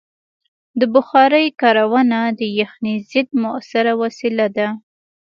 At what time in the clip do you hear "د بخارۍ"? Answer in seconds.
0.79-1.45